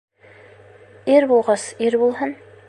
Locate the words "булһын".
2.07-2.35